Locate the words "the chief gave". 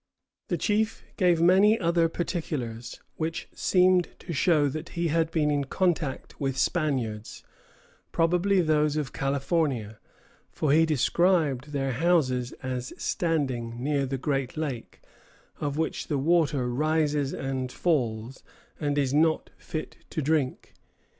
0.47-1.39